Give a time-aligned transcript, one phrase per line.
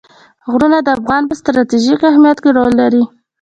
[0.51, 3.03] غرونه د افغانستان په ستراتیژیک اهمیت کې رول لري.